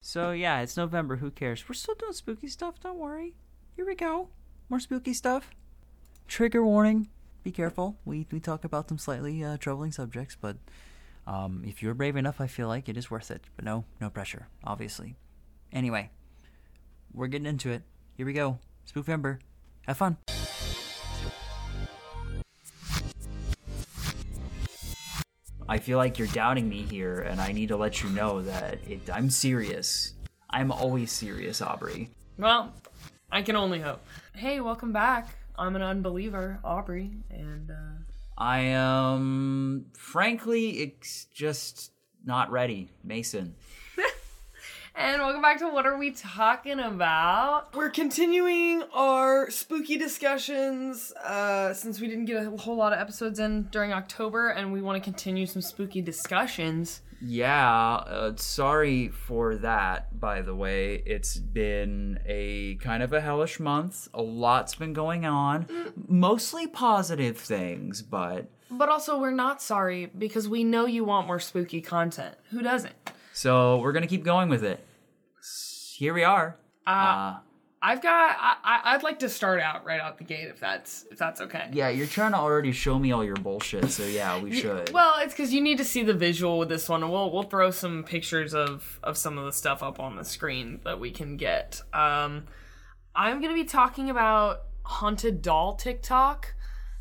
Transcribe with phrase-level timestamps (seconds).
[0.00, 1.16] So yeah, it's November.
[1.16, 1.68] Who cares?
[1.68, 2.80] We're still doing spooky stuff.
[2.80, 3.34] Don't worry.
[3.76, 4.28] Here we go.
[4.68, 5.50] More spooky stuff.
[6.26, 7.08] Trigger warning.
[7.42, 7.96] Be careful.
[8.04, 10.56] We we talk about some slightly uh, troubling subjects, but
[11.26, 13.44] um, if you're brave enough, I feel like it is worth it.
[13.56, 15.16] But no, no pressure, obviously.
[15.72, 16.10] Anyway,
[17.12, 17.82] we're getting into it.
[18.16, 18.58] Here we go.
[18.86, 19.38] Spookvember.
[19.86, 20.16] Have fun.
[25.70, 28.80] I feel like you're doubting me here, and I need to let you know that
[28.88, 30.14] it, I'm serious.
[30.50, 32.10] I'm always serious, Aubrey.
[32.36, 32.74] Well,
[33.30, 34.04] I can only hope.
[34.34, 35.28] Hey, welcome back.
[35.56, 38.02] I'm an unbeliever, Aubrey, and uh,
[38.36, 41.92] I am, frankly, it's just
[42.24, 43.54] not ready, Mason.
[45.00, 47.74] And welcome back to what are we talking about?
[47.74, 53.38] We're continuing our spooky discussions uh, since we didn't get a whole lot of episodes
[53.38, 57.00] in during October, and we want to continue some spooky discussions.
[57.22, 61.02] Yeah, uh, sorry for that, by the way.
[61.06, 64.06] It's been a kind of a hellish month.
[64.12, 65.66] A lot's been going on.
[66.08, 68.50] Mostly positive things, but.
[68.70, 72.36] But also, we're not sorry because we know you want more spooky content.
[72.50, 72.94] Who doesn't?
[73.32, 74.84] So we're gonna keep going with it.
[76.00, 76.56] Here we are.
[76.86, 77.40] Uh,
[77.82, 78.34] I've got.
[78.40, 81.68] I, I'd like to start out right out the gate if that's if that's okay.
[81.74, 84.94] Yeah, you're trying to already show me all your bullshit, so yeah, we should.
[84.94, 87.02] Well, it's because you need to see the visual with this one.
[87.10, 90.80] We'll we'll throw some pictures of of some of the stuff up on the screen
[90.84, 91.82] that we can get.
[91.92, 92.46] Um,
[93.14, 96.54] I'm gonna be talking about haunted doll TikTok.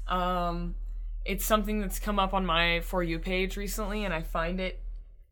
[0.10, 0.76] Um,
[1.24, 4.82] it's something that's come up on my for you page recently, and I find it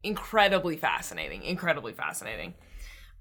[0.04, 1.44] incredibly fascinating.
[1.44, 2.54] Incredibly fascinating.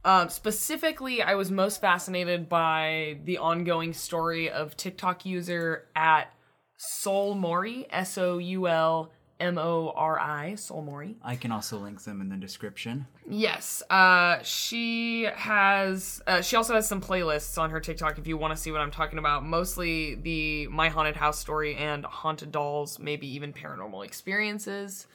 [0.06, 6.32] Um, specifically, I was most fascinated by the ongoing story of TikTok user at
[6.76, 11.16] Soul Mori, S O U L M O R I, Soul Mori.
[11.24, 13.08] I can also link them in the description.
[13.28, 16.22] Yes, uh, she has.
[16.24, 18.80] Uh, she also has some playlists on her TikTok if you want to see what
[18.80, 19.44] I'm talking about.
[19.44, 25.08] Mostly the My Haunted House story and haunted dolls, maybe even paranormal experiences.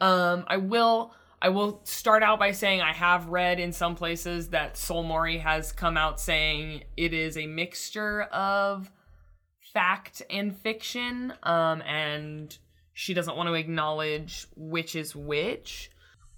[0.00, 1.14] Um, I will.
[1.42, 5.38] I will start out by saying I have read in some places that Soul Mori
[5.38, 8.90] has come out saying it is a mixture of
[9.72, 12.56] fact and fiction, um, and
[12.92, 15.90] she doesn't want to acknowledge which is which,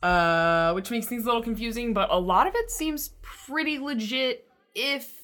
[0.05, 1.93] uh, which makes things a little confusing.
[1.93, 5.23] But a lot of it seems pretty legit if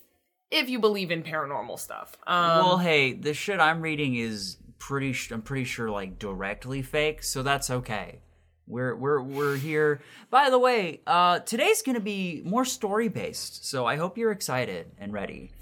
[0.51, 2.17] if you believe in paranormal stuff.
[2.27, 5.15] Um, well, hey, the shit I'm reading is pretty.
[5.31, 8.21] I'm pretty sure like directly fake, so that's okay.
[8.69, 10.01] We're we're we're here.
[10.31, 14.93] By the way, uh, today's gonna be more story based, so I hope you're excited
[14.99, 15.53] and ready.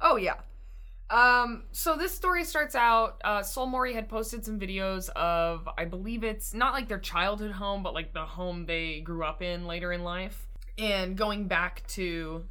[0.00, 0.34] Oh yeah.
[1.12, 5.84] Um, so this story starts out, uh, Soul Mori had posted some videos of, I
[5.84, 9.66] believe it's not like their childhood home, but like the home they grew up in
[9.66, 10.48] later in life.
[10.78, 12.46] And going back to,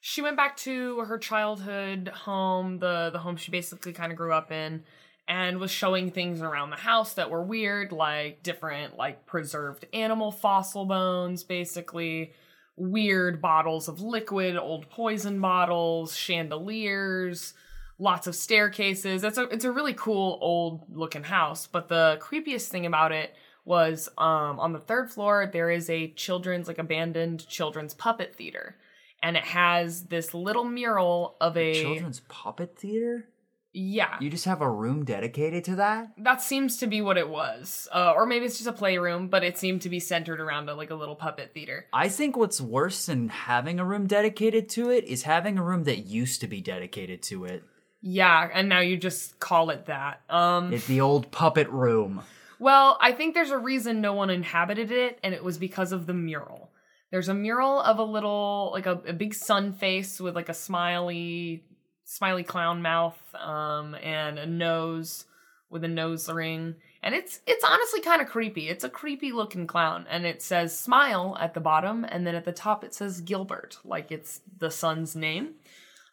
[0.00, 4.32] she went back to her childhood home, the, the home she basically kind of grew
[4.32, 4.84] up in,
[5.26, 10.30] and was showing things around the house that were weird, like different, like preserved animal
[10.30, 12.32] fossil bones, basically
[12.76, 17.54] weird bottles of liquid, old poison bottles, chandeliers,
[17.98, 19.24] lots of staircases.
[19.24, 23.34] It's a it's a really cool old looking house, but the creepiest thing about it
[23.64, 28.76] was um on the third floor there is a children's like abandoned children's puppet theater.
[29.22, 33.26] And it has this little mural of a Children's puppet theater.
[33.74, 34.16] Yeah.
[34.20, 36.12] You just have a room dedicated to that.
[36.18, 39.42] that seems to be what it was, uh, or maybe it's just a playroom, but
[39.42, 41.86] it seemed to be centered around a, like a little puppet theater.
[41.92, 45.84] I think what's worse than having a room dedicated to it is having a room
[45.84, 47.64] that used to be dedicated to it.
[48.00, 50.20] Yeah, and now you just call it that.
[50.30, 52.22] Um, It's the old puppet room.
[52.60, 56.06] well, I think there's a reason no one inhabited it, and it was because of
[56.06, 56.70] the mural.
[57.10, 60.54] There's a mural of a little, like a, a big sun face with like a
[60.54, 61.64] smiley,
[62.04, 65.24] smiley clown mouth, um, and a nose
[65.70, 68.68] with a nose ring, and it's it's honestly kind of creepy.
[68.68, 72.44] It's a creepy looking clown, and it says "smile" at the bottom, and then at
[72.44, 75.54] the top it says Gilbert, like it's the son's name.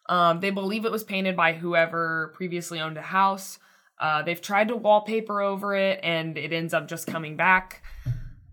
[0.06, 3.58] Um, they believe it was painted by whoever previously owned a house.
[3.98, 7.82] Uh, they've tried to wallpaper over it, and it ends up just coming back.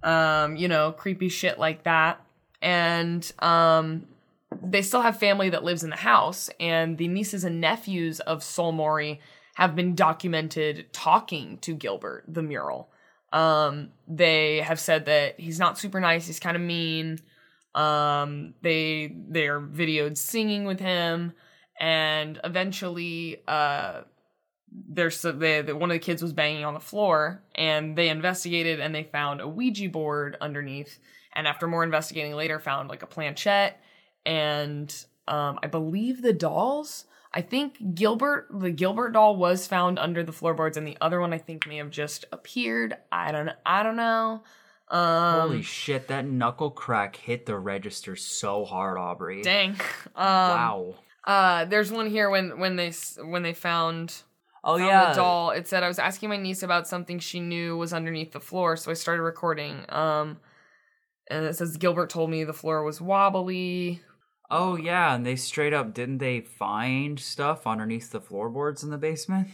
[0.03, 2.21] Um, you know, creepy shit like that.
[2.61, 4.05] And um,
[4.61, 8.43] they still have family that lives in the house, and the nieces and nephews of
[8.43, 9.19] Soul Mori
[9.55, 12.89] have been documented talking to Gilbert, the mural.
[13.31, 17.19] Um, they have said that he's not super nice, he's kind of mean.
[17.75, 21.33] Um, they they're videoed singing with him,
[21.79, 24.01] and eventually, uh,
[24.71, 28.79] there's they, the, one of the kids was banging on the floor, and they investigated
[28.79, 30.97] and they found a Ouija board underneath,
[31.33, 33.79] and after more investigating later found like a planchette
[34.25, 34.93] and
[35.27, 37.05] um, I believe the dolls.
[37.33, 41.31] I think Gilbert, the Gilbert doll, was found under the floorboards, and the other one
[41.33, 42.95] I think may have just appeared.
[43.11, 44.43] I don't, I don't know.
[44.89, 46.07] Um, Holy shit!
[46.07, 49.41] That knuckle crack hit the register so hard, Aubrey.
[49.43, 49.75] dang.
[50.15, 50.95] Um, wow.
[51.23, 52.91] Uh, there's one here when when they
[53.23, 54.23] when they found
[54.63, 55.09] Oh found yeah.
[55.09, 55.51] the doll.
[55.51, 58.75] It said I was asking my niece about something she knew was underneath the floor,
[58.75, 59.85] so I started recording.
[59.89, 60.39] Um,
[61.29, 64.01] and it says Gilbert told me the floor was wobbly.
[64.51, 68.97] Oh yeah, and they straight up didn't they find stuff underneath the floorboards in the
[68.97, 69.47] basement?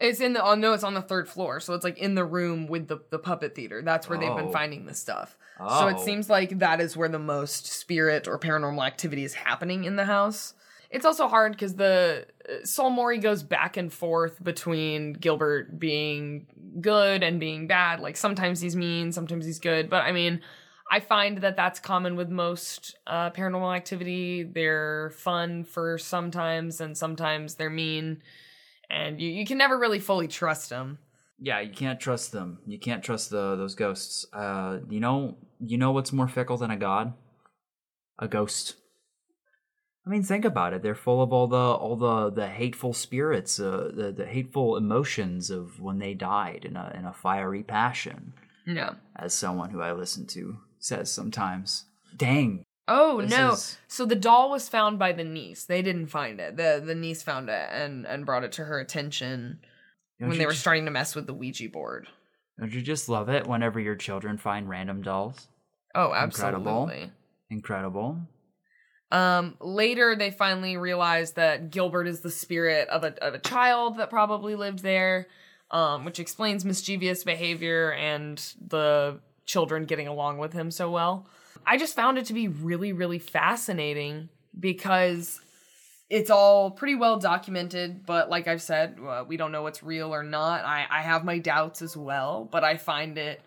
[0.00, 2.24] It's in the oh no, it's on the third floor, so it's like in the
[2.24, 3.82] room with the the puppet theater.
[3.82, 4.52] That's where they've been Oh.
[4.52, 5.36] finding this stuff.
[5.58, 6.04] So it Oh.
[6.04, 10.04] seems like that is where the most spirit or paranormal activity is happening in the
[10.04, 10.54] house.
[10.90, 16.46] It's also hard because the uh, Soul Mori goes back and forth between Gilbert being
[16.80, 17.98] good and being bad.
[17.98, 19.90] Like sometimes he's mean, sometimes he's good.
[19.90, 20.40] But I mean,
[20.90, 24.42] I find that that's common with most uh, paranormal activity.
[24.42, 28.22] They're fun for sometimes, and sometimes they're mean,
[28.88, 30.98] and you you can never really fully trust them.
[31.38, 32.58] Yeah, you can't trust them.
[32.66, 34.26] You can't trust the those ghosts.
[34.32, 37.12] Uh, you know, you know what's more fickle than a god?
[38.18, 38.76] A ghost.
[40.06, 40.82] I mean, think about it.
[40.82, 45.50] They're full of all the all the the hateful spirits, uh, the the hateful emotions
[45.50, 48.32] of when they died in a in a fiery passion.
[48.66, 48.94] Yeah.
[49.14, 51.84] As someone who I listen to says sometimes.
[52.16, 52.64] Dang.
[52.86, 53.52] Oh This no!
[53.52, 55.64] is- So the doll was found by the niece.
[55.64, 56.56] They didn't find it.
[56.56, 59.60] the The niece found it and and brought it to her attention
[60.18, 62.08] Don't when they were ju- starting to mess with the Ouija board.
[62.58, 65.48] Don't you just love it whenever your children find random dolls?
[65.94, 66.84] Oh, Incredible.
[66.84, 67.12] absolutely.
[67.50, 68.18] Incredible.
[69.10, 73.98] Um, later, they finally realized that Gilbert is the spirit of a of a child
[73.98, 75.28] that probably lived there,
[75.70, 81.26] um, which explains mischievous behavior and the children getting along with him so well.
[81.66, 84.28] I just found it to be really, really fascinating
[84.58, 85.40] because
[86.08, 90.14] it's all pretty well documented, but like I've said, uh, we don't know what's real
[90.14, 90.64] or not.
[90.64, 93.40] I, I have my doubts as well, but I find it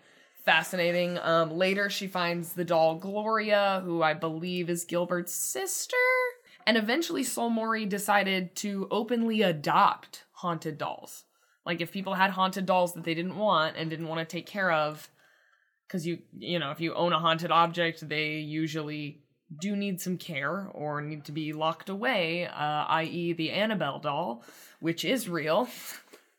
[0.44, 1.18] fascinating.
[1.18, 5.96] Um, later, she finds the doll Gloria, who I believe is Gilbert's sister.
[6.66, 11.24] And eventually, Soul Mori decided to openly adopt haunted dolls.
[11.64, 14.46] Like, if people had haunted dolls that they didn't want and didn't want to take
[14.46, 15.08] care of,
[15.92, 19.20] because you, you know, if you own a haunted object, they usually
[19.60, 24.42] do need some care or need to be locked away, uh, i.e., the Annabelle doll,
[24.80, 25.68] which is real.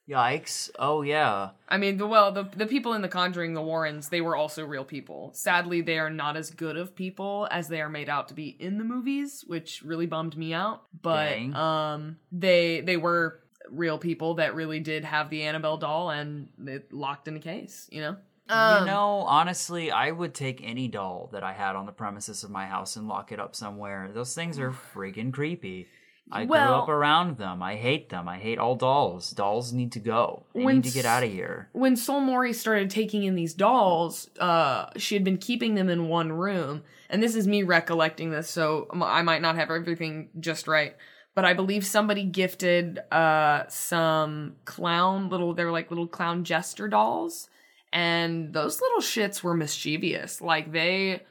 [0.09, 0.71] Yikes.
[0.79, 1.51] Oh, yeah.
[1.69, 4.65] I mean, the well, the the people in The Conjuring, the Warrens, they were also
[4.65, 5.31] real people.
[5.33, 8.49] Sadly, they are not as good of people as they are made out to be
[8.59, 10.81] in the movies, which really bummed me out.
[10.99, 11.55] But Dang.
[11.55, 13.39] um, they they were
[13.69, 17.87] real people that really did have the Annabelle doll and it locked in a case.
[17.91, 18.17] You know.
[18.49, 22.43] Um, you know, honestly, I would take any doll that I had on the premises
[22.43, 24.09] of my house and lock it up somewhere.
[24.13, 25.87] Those things are freaking creepy.
[26.31, 27.61] I grew up around them.
[27.61, 28.29] I hate them.
[28.29, 29.31] I hate all dolls.
[29.31, 30.45] Dolls need to go.
[30.53, 31.69] They When need to get out of here.
[31.73, 36.07] when Soul Mori started taking in these dolls, uh, she had been keeping them in
[36.07, 36.83] one room.
[37.09, 40.95] And this is me recollecting this, so I might not have everything just right.
[41.35, 47.49] But I believe somebody gifted uh, some clown little, they're like little clown jester dolls.
[47.93, 50.41] And those little shits were mischievous.
[50.41, 51.21] Like they,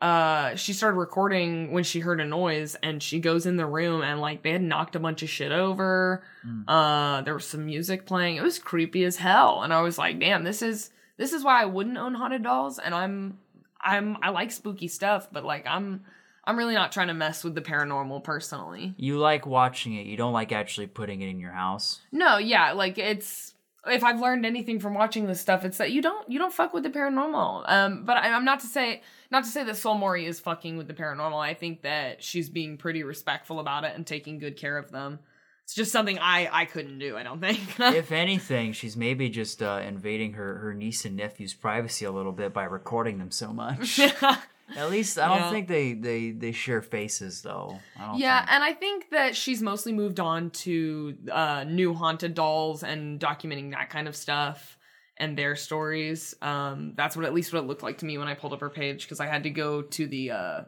[0.00, 4.00] uh, she started recording when she heard a noise and she goes in the room
[4.00, 6.24] and like they had knocked a bunch of shit over.
[6.46, 6.64] Mm.
[6.66, 8.36] Uh, there was some music playing.
[8.36, 11.60] It was creepy as hell, and I was like, "Damn, this is this is why
[11.60, 13.38] I wouldn't own haunted dolls." And I'm
[13.78, 16.00] I'm I like spooky stuff, but like I'm
[16.44, 18.94] I'm really not trying to mess with the paranormal personally.
[18.96, 20.06] You like watching it.
[20.06, 22.00] You don't like actually putting it in your house.
[22.10, 23.52] No, yeah, like it's
[23.86, 26.74] if I've learned anything from watching this stuff, it's that you don't you don't fuck
[26.74, 27.64] with the paranormal.
[27.66, 30.76] Um, but I, I'm not to say not to say that Soul Mori is fucking
[30.76, 31.38] with the paranormal.
[31.38, 35.20] I think that she's being pretty respectful about it and taking good care of them.
[35.64, 37.16] It's just something I I couldn't do.
[37.16, 37.60] I don't think.
[37.78, 42.32] if anything, she's maybe just uh, invading her, her niece and nephew's privacy a little
[42.32, 44.00] bit by recording them so much.
[44.76, 45.50] At least I don't Yeah.
[45.50, 47.78] think they, they, they share faces though.
[47.98, 48.52] I don't Yeah, think.
[48.52, 53.72] and I think that she's mostly moved on to uh, new haunted dolls and documenting
[53.72, 54.78] that kind of stuff
[55.16, 56.34] and their stories.
[56.40, 58.60] Um, that's what at least what it looked like to me when I pulled up
[58.60, 60.60] her page because I had to go to the uh,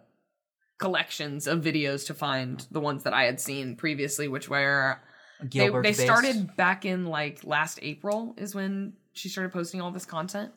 [0.78, 4.99] collections of videos to find the ones that I had seen previously, which were
[5.50, 10.04] they, they started back in like last April is when she started posting all this
[10.04, 10.52] content.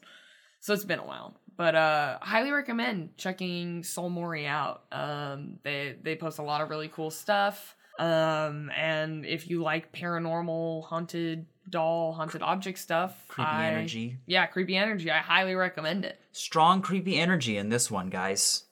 [0.59, 1.39] So it's been a while.
[1.57, 4.83] But uh highly recommend checking Soul Mori out.
[4.91, 7.75] Um they they post a lot of really cool stuff.
[7.97, 13.15] Um and if you like paranormal haunted doll haunted object stuff.
[13.27, 14.17] Creepy I- energy.
[14.25, 15.09] Yeah, creepy energy.
[15.09, 16.19] I highly recommend it.
[16.31, 18.63] Strong creepy energy in this one, guys.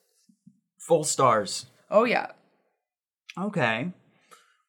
[0.78, 1.66] Full stars.
[1.90, 2.32] Oh yeah.
[3.38, 3.90] Okay.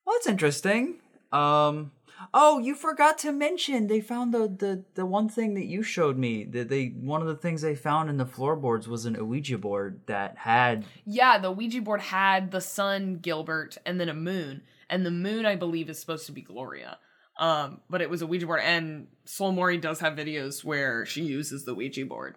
[0.06, 1.00] Well, that's interesting.
[1.32, 1.92] Um.
[2.34, 6.18] Oh, you forgot to mention they found the the the one thing that you showed
[6.18, 6.44] me.
[6.46, 10.02] That they one of the things they found in the floorboards was an Ouija board
[10.08, 14.62] that had Yeah, the Ouija board had the sun Gilbert and then a moon.
[14.90, 17.00] And the moon I believe is supposed to be Gloria.
[17.38, 21.24] Um, but it was a Ouija board and Soul Mori does have videos where she
[21.24, 22.36] uses the Ouija board.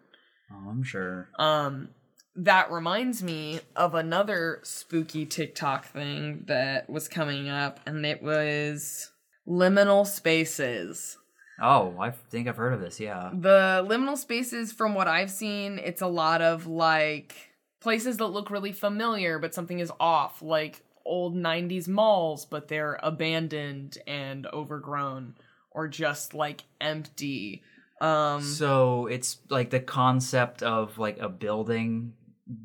[0.50, 1.28] Oh, I'm sure.
[1.38, 1.90] Um,
[2.36, 9.10] that reminds me of another spooky TikTok thing that was coming up, and it was
[9.48, 11.18] liminal spaces.
[11.60, 13.00] Oh, I think I've heard of this.
[13.00, 13.30] Yeah.
[13.32, 17.34] The liminal spaces, from what I've seen, it's a lot of like
[17.80, 22.98] places that look really familiar, but something is off, like old 90s malls, but they're
[23.02, 25.34] abandoned and overgrown,
[25.70, 27.62] or just like empty.
[28.00, 32.12] Um, So it's like the concept of like a building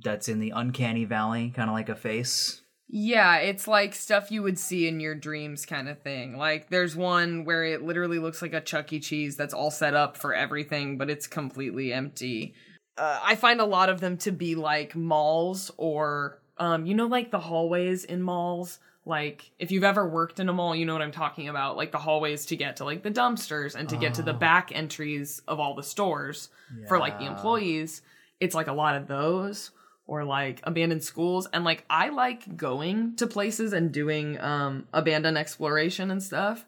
[0.03, 2.61] that's in the uncanny valley, kind of like a face.
[2.87, 6.37] Yeah, it's like stuff you would see in your dreams kind of thing.
[6.37, 8.99] Like there's one where it literally looks like a Chuck E.
[8.99, 12.53] Cheese that's all set up for everything, but it's completely empty.
[12.97, 17.07] Uh, I find a lot of them to be like malls or um you know
[17.07, 20.93] like the hallways in malls like if you've ever worked in a mall you know
[20.93, 23.97] what i'm talking about like the hallways to get to like the dumpsters and to
[23.97, 24.37] get to the Oh.
[24.37, 26.49] back entries of all the stores
[26.87, 28.03] for like the employees
[28.39, 29.71] it's like a lot of those
[30.05, 35.37] or like abandoned schools and like i like going to places and doing um abandoned
[35.37, 36.65] exploration and stuff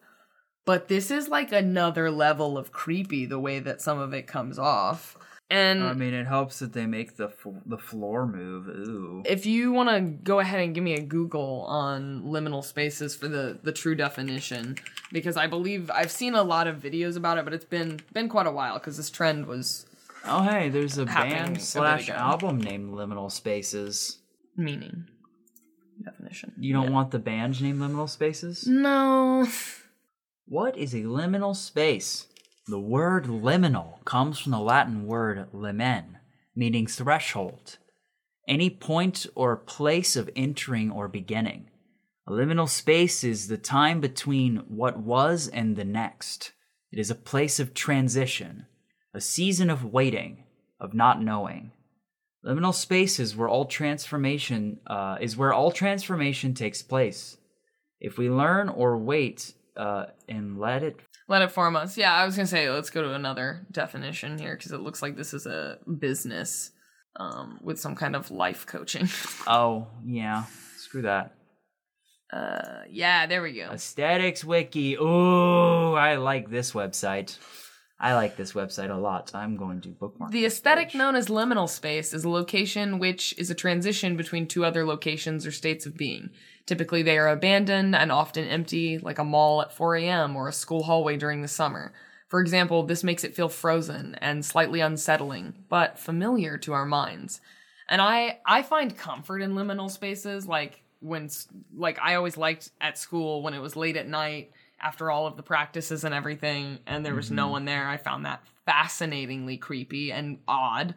[0.65, 4.57] but this is like another level of creepy the way that some of it comes
[4.57, 5.17] off
[5.51, 8.67] and I mean, it helps that they make the f- the floor move.
[8.67, 9.21] Ooh.
[9.25, 13.27] if you want to go ahead and give me a google on liminal spaces for
[13.27, 14.75] the the true definition
[15.11, 18.27] because i believe i've seen a lot of videos about it but it's been been
[18.27, 19.85] quite a while because this trend was
[20.27, 24.19] Oh, hey, there's a band slash album named Liminal Spaces.
[24.57, 25.05] meaning
[26.03, 26.91] definition You don't Yeah.
[26.91, 28.65] want the band named Liminal Spaces?
[28.67, 29.45] no
[30.47, 32.27] What is a liminal space?
[32.67, 36.17] The word liminal comes from the Latin word limen,
[36.55, 37.77] meaning threshold,
[38.47, 41.69] any point or place of entering or beginning.
[42.27, 46.53] A liminal space is the time between what was and the next.
[46.91, 48.65] It is a place of transition,
[49.15, 50.43] a season of waiting,
[50.79, 51.71] of not knowing.
[52.45, 57.37] Liminal spaces where all transformation uh, is where all transformation takes place.
[57.99, 62.23] If we learn or wait uh, and let it let it form us yeah i
[62.25, 65.45] was gonna say let's go to another definition here because it looks like this is
[65.47, 66.71] a business
[67.19, 69.09] um, with some kind of life coaching
[69.47, 70.43] Oh, yeah.
[70.77, 71.33] Screw that.
[72.31, 74.95] uh, yeah there we go Aesthetics Wiki.
[74.97, 77.37] Ooh, I like this website.
[77.99, 79.31] I like this website a lot.
[79.33, 80.31] I'm going to bookmark.
[80.31, 80.95] The aesthetic page.
[80.95, 85.45] known as liminal space is a location which is a transition between two other locations
[85.45, 86.29] or states of being.
[86.65, 90.35] Typically, they are abandoned and often empty, like a mall at 4 a.m.
[90.35, 91.93] or a school hallway during the summer.
[92.27, 97.39] For example, this makes it feel frozen and slightly unsettling, but familiar to our minds.
[97.87, 101.29] And I I find comfort in liminal spaces, like when
[101.75, 105.37] like I always liked at school when it was late at night after all of
[105.37, 107.87] the practices and everything, and there was no one there.
[107.87, 110.95] I found that fascinatingly creepy and odd.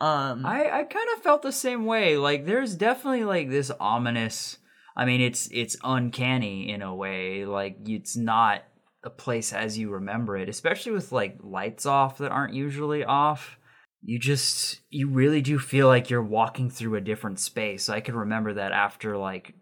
[0.00, 2.16] Um, I, I kind of felt the same way.
[2.16, 4.58] Like there's definitely like this ominous.
[4.96, 7.46] I mean, it's it's uncanny in a way.
[7.46, 8.64] Like it's not
[9.02, 13.58] a place as you remember it, especially with like lights off that aren't usually off.
[14.02, 17.88] You just you really do feel like you're walking through a different space.
[17.88, 19.54] I can remember that after like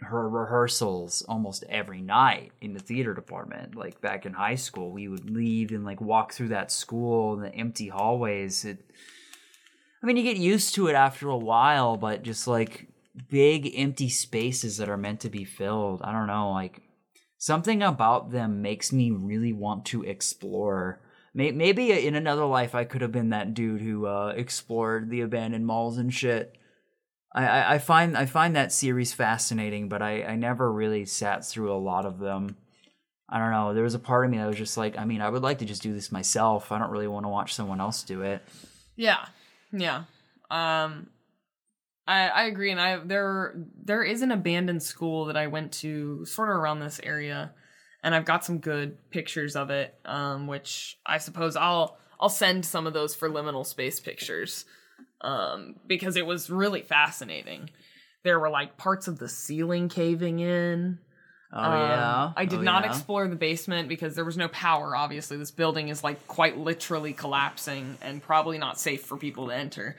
[0.00, 3.74] her rehearsals almost every night in the theater department.
[3.74, 7.44] Like back in high school, we would leave and like walk through that school and
[7.44, 8.64] the empty hallways.
[8.64, 8.78] It
[10.02, 12.86] I mean, you get used to it after a while, but just like
[13.28, 16.02] big empty spaces that are meant to be filled.
[16.02, 16.82] I don't know, like
[17.36, 21.00] something about them makes me really want to explore.
[21.34, 25.66] Maybe in another life, I could have been that dude who uh, explored the abandoned
[25.66, 26.56] malls and shit.
[27.32, 31.72] I, I, find I find that series fascinating, but I, I never really sat through
[31.72, 32.56] a lot of them.
[33.28, 33.74] I don't know.
[33.74, 35.58] There was a part of me that was just like, I mean, I would like
[35.58, 36.72] to just do this myself.
[36.72, 38.42] I don't really want to watch someone else do it.
[38.96, 39.26] Yeah,
[39.70, 40.04] yeah.
[40.50, 41.08] Um,
[42.06, 43.54] I I agree, and I there
[43.84, 47.52] there is an abandoned school that I went to sort of around this area,
[48.02, 49.94] and I've got some good pictures of it.
[50.06, 54.64] Um, which I suppose I'll I'll send some of those for liminal space pictures.
[55.20, 57.70] Um, because it was really fascinating.
[58.24, 60.98] There were like parts of the ceiling caving in.
[61.52, 62.32] Oh Um, yeah.
[62.36, 62.90] I did Oh, not yeah?
[62.90, 64.94] explore the basement because there was no power.
[64.94, 69.54] Obviously, this building is like quite literally collapsing and probably not safe for people to
[69.54, 69.96] enter.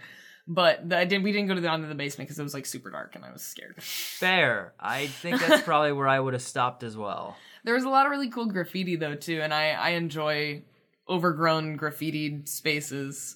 [0.48, 1.24] But the, I did.
[1.24, 3.16] We didn't go to the down to the basement because it was like super dark
[3.16, 3.82] and I was scared.
[3.84, 4.74] Fair.
[4.80, 7.36] I think that's probably where I would have stopped as well.
[7.66, 10.64] There was a lot of really cool graffiti though too, and I I enjoy
[11.08, 13.36] overgrown graffitied spaces.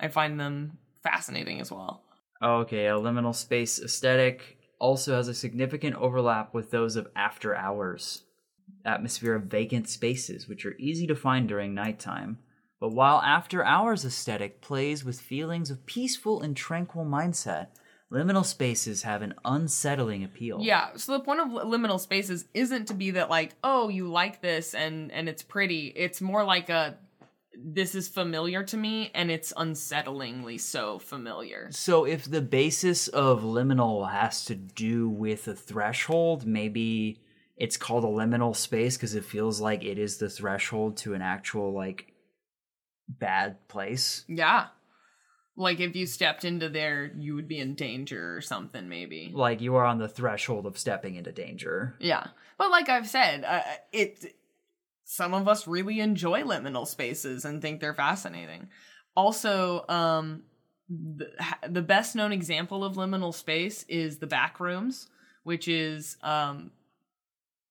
[0.00, 2.02] I find them fascinating as well.
[2.42, 8.24] Okay, a liminal space aesthetic also has a significant overlap with those of after hours
[8.84, 12.38] atmosphere of vacant spaces, which are easy to find during nighttime.
[12.80, 17.68] But while after hours aesthetic plays with feelings of peaceful and tranquil mindset,
[18.12, 20.58] liminal spaces have an unsettling appeal.
[20.60, 24.42] Yeah, so the point of liminal spaces isn't to be that like, oh, you like
[24.42, 25.92] this and and it's pretty.
[25.94, 26.98] It's more like a
[27.56, 31.68] this is familiar to me and it's unsettlingly so familiar.
[31.70, 37.20] So if the basis of liminal has to do with a threshold, maybe
[37.56, 41.22] it's called a liminal space because it feels like it is the threshold to an
[41.22, 42.12] actual like
[43.08, 44.24] bad place.
[44.28, 44.68] Yeah.
[45.54, 49.30] Like if you stepped into there, you would be in danger or something maybe.
[49.34, 51.94] Like you are on the threshold of stepping into danger.
[52.00, 52.28] Yeah.
[52.56, 53.60] But like I've said, uh,
[53.92, 54.34] it
[55.12, 58.68] some of us really enjoy liminal spaces and think they're fascinating.
[59.14, 60.44] Also, um
[60.88, 61.30] the,
[61.68, 65.08] the best known example of liminal space is the back rooms,
[65.44, 66.70] which is um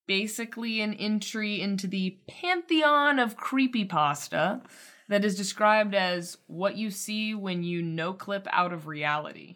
[0.07, 4.61] basically an entry into the pantheon of creepypasta
[5.09, 9.55] that is described as what you see when you no clip out of reality.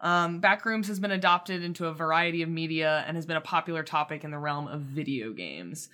[0.00, 3.82] Um, Backrooms has been adopted into a variety of media and has been a popular
[3.82, 5.88] topic in the realm of video games.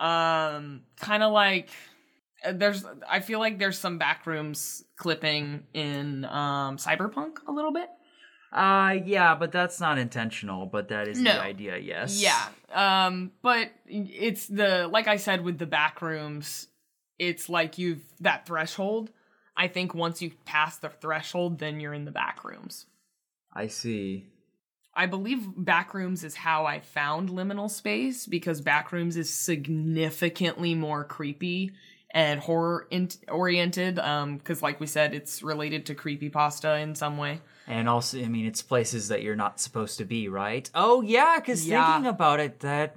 [0.00, 1.68] Um, kind of like
[2.44, 7.88] uh, there's, I feel like there's some Backrooms clipping in um, Cyberpunk a little bit.
[8.52, 11.32] Uh yeah, but that's not intentional, but that is No.
[11.34, 12.20] the idea, yes.
[12.20, 12.48] Yeah.
[13.06, 16.66] Um, but it's the like I said with the Backrooms,
[17.18, 19.10] it's like you've that threshold.
[19.56, 22.86] I think once you pass the threshold, then you're in the Backrooms.
[23.54, 24.26] I see.
[24.94, 31.72] I believe Backrooms is how I found Liminal Space because Backrooms is significantly more creepy
[32.12, 33.98] and horror in- oriented.
[33.98, 37.40] Um, because like we said, it's related to creepy pasta in some way.
[37.66, 40.68] And also, I mean, it's places that you're not supposed to be, right?
[40.74, 41.86] Oh yeah, because Yeah.
[41.94, 42.96] thinking about it, that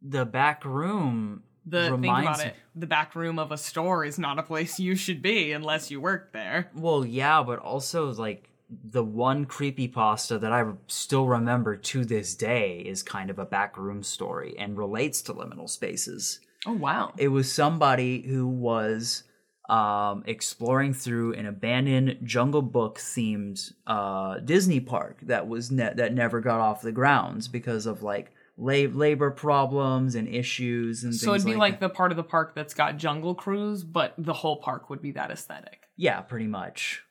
[0.00, 4.18] the back room The think reminds about it, the back room of a store is
[4.18, 6.70] not a place you should be unless you work there.
[6.74, 12.34] Well, yeah, but also like the one creepy pasta that I still remember to this
[12.34, 16.40] day is kind of a backroom story and relates to liminal spaces.
[16.66, 17.12] Oh wow!
[17.18, 19.24] It was somebody who was
[19.68, 26.14] um, exploring through an abandoned Jungle Book themed uh, Disney park that was ne- that
[26.14, 31.34] never got off the grounds because of like la- labor problems and issues and So
[31.34, 34.32] it'd be like like the part of the park that's got Jungle Cruise, but the
[34.32, 35.80] whole park would be that aesthetic.
[35.96, 37.03] yeah, pretty much.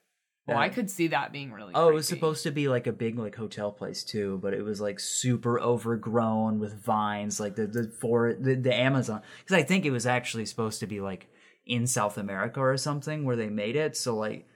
[0.46, 1.72] Well, I could see that being really.
[1.74, 4.62] Oh, it was supposed to be like a big like hotel place too, but it
[4.62, 9.22] was like super overgrown with vines, like the the for the, the Amazon.
[9.38, 11.28] Because I think it was actually supposed to be like
[11.64, 13.96] in South America or something where they made it.
[13.96, 14.46] So like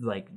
[0.00, 0.28] like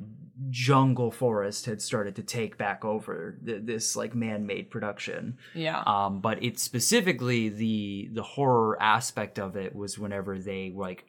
[0.49, 5.37] jungle forest had started to take back over th- this like man-made production.
[5.53, 5.81] Yeah.
[5.85, 11.05] Um, but it specifically the the horror aspect of it was whenever they like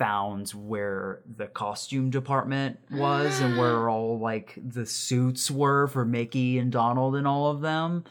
[0.00, 3.92] found where the costume department was and where ah.
[3.92, 8.04] all like the suits were for Mickey and Donald and all of them.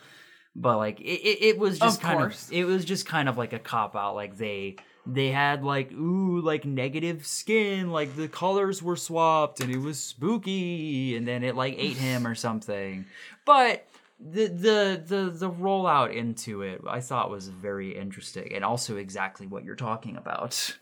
[0.56, 2.48] But like it, it, it was just Of kind course.
[2.48, 4.14] of it was just kind of like a cop out.
[4.14, 4.76] Like they
[5.08, 10.00] they had like ooh like negative skin, like the colors were swapped and it was
[10.00, 13.08] spooky, and then it like ate him or something.
[13.46, 13.88] But
[14.20, 19.48] the the the the rollout into it I thought was very interesting and also exactly
[19.48, 20.78] what you're talking about.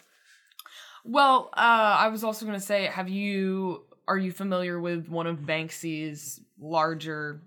[1.08, 5.28] Well, uh, I was also going to say, have you are you familiar with one
[5.28, 7.42] of Banksy's larger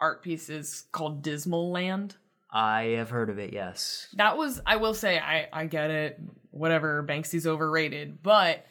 [0.00, 2.16] art pieces called Dismaland?
[2.50, 4.08] I have heard of it, yes.
[4.14, 6.18] That was, I will say, I I get it.
[6.50, 8.64] Whatever, Banksy's overrated, but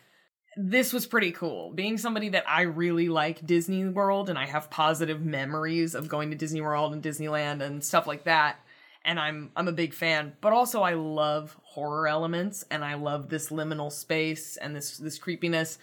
[0.57, 1.71] this was pretty cool.
[1.71, 6.31] Being somebody that I really like Disney World and I have positive memories of going
[6.31, 8.57] to Disney World and Disneyland and stuff like that.
[9.07, 13.29] And I'm I'm a big fan, but also I love horror elements and I love
[13.29, 15.79] this liminal space and this this creepiness.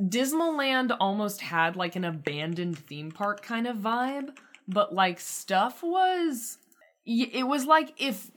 [0.00, 4.36] Dismaland almost had like an abandoned theme park kind of vibe,
[4.68, 6.58] but like stuff was
[7.06, 8.30] it was like if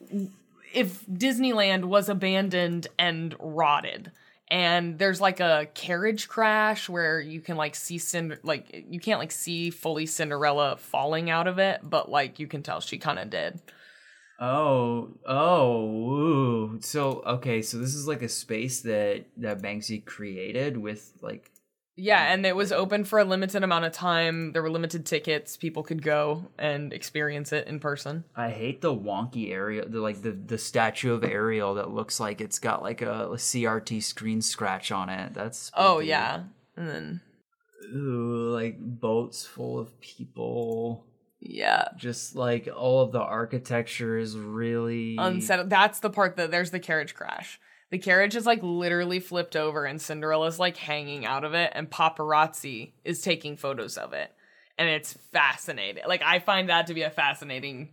[0.73, 4.11] if Disneyland was abandoned and rotted
[4.49, 9.19] and there's like a carriage crash where you can like see Cinder like you can't
[9.19, 13.19] like see fully Cinderella falling out of it but like you can tell she kind
[13.19, 13.61] of did.
[14.39, 16.79] Oh, oh, ooh.
[16.81, 21.51] So okay, so this is like a space that that Banksy created with like
[21.95, 24.51] Yeah, um, and it was open for a limited amount of time.
[24.53, 25.57] There were limited tickets.
[25.57, 28.25] People could go and experience it in person.
[28.35, 32.39] I hate the wonky area, the like the the statue of Ariel that looks like
[32.39, 35.33] it's got like a, a CRT screen scratch on it.
[35.33, 36.43] That's Oh yeah.
[36.75, 37.21] And then
[37.95, 41.05] Ooh, like boats full of people.
[41.39, 41.89] Yeah.
[41.97, 45.69] Just like all of the architecture is really Unsettled.
[45.69, 47.59] That's the part that there's the carriage crash.
[47.89, 51.89] The carriage is like literally flipped over and Cinderella's like hanging out of it and
[51.89, 54.31] paparazzi is taking photos of it.
[54.77, 56.03] And it's fascinating.
[56.07, 57.89] Like I find that to be a fascinating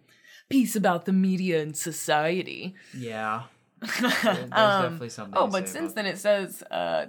[0.49, 2.75] piece about the media and society.
[2.97, 3.43] Yeah.
[3.81, 5.35] There's Um, definitely something.
[5.37, 7.07] Oh, but since then it says uh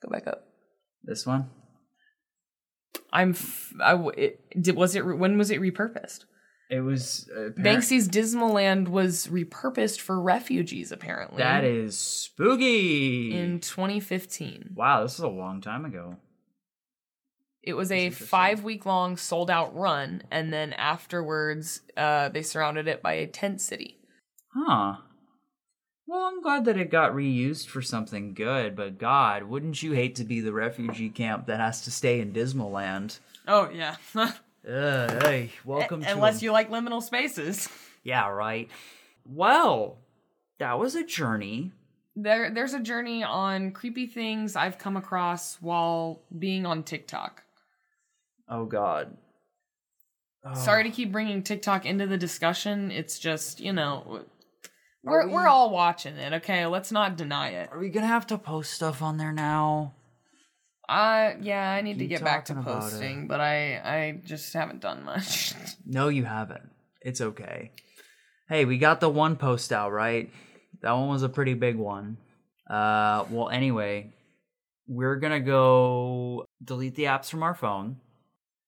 [0.00, 0.46] go back up.
[1.04, 1.50] this one.
[3.12, 6.24] I'm f- I w- it, did was it re- when was it repurposed?
[6.70, 11.38] It was uh, apparent- Banksy's Dismaland was repurposed for refugees apparently.
[11.38, 13.36] That is spooky.
[13.36, 14.70] in 2015.
[14.74, 16.16] wow, this is a long time ago.
[17.62, 22.88] It was a five week long sold out run, and then afterwards, uh, they surrounded
[22.88, 23.98] it by a tent city.
[24.54, 24.96] Huh.
[26.12, 30.16] Well, I'm glad that it got reused for something good, but God, wouldn't you hate
[30.16, 33.18] to be the refugee camp that has to stay in Dismaland?
[33.48, 34.30] Oh yeah, Ugh,
[34.66, 37.66] hey, welcome to unless you like liminal spaces.
[38.04, 38.68] Yeah, right.
[39.24, 39.96] Well,
[40.58, 41.72] that was a journey.
[42.14, 47.42] There, there's a journey on creepy things I've come across while being on TikTok.
[48.50, 49.16] Oh God.
[50.54, 52.90] Sorry to keep bringing TikTok into the discussion.
[52.90, 54.26] It's just you know,
[55.04, 56.32] we're we- we're all watching it.
[56.34, 57.70] Okay, let's not deny it.
[57.72, 59.94] Are we gonna have to post stuff on there now?
[60.88, 62.90] Uh, yeah, I need to get back to talking about it.
[62.90, 65.54] posting, but I I just haven't done much.
[65.86, 66.70] No, you haven't.
[67.00, 67.72] It's okay.
[68.48, 70.30] Hey, we got the one post out, right?
[70.82, 72.16] That one was a pretty big one.
[72.68, 74.12] Uh, well, anyway,
[74.86, 77.96] we're gonna go delete the apps from our phone.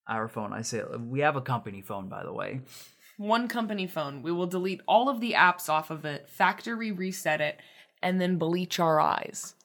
[0.07, 2.61] Our phone, I say, we have a company phone, by the way.
[3.17, 4.21] One company phone.
[4.21, 7.59] We will delete all of the apps off of it, factory reset it,
[8.01, 9.55] and then bleach our eyes.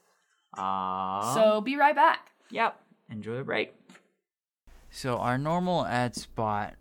[0.57, 2.31] Uh, So be right back.
[2.51, 2.79] Yep.
[3.11, 3.75] Enjoy the break.
[4.91, 6.75] So our normal ad spot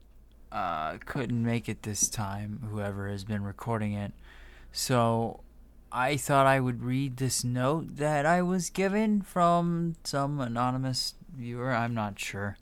[0.52, 2.68] uh, couldn't make it this time.
[2.72, 4.14] Whoever has been recording it,
[4.72, 5.42] so
[5.92, 11.72] I thought I would read this note that I was given from some anonymous viewer.
[11.72, 12.58] I'm not sure.